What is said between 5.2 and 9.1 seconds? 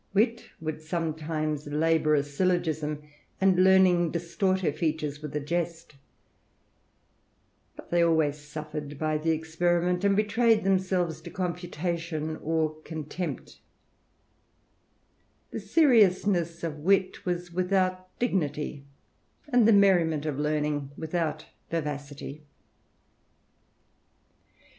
with a jest; but they always suffered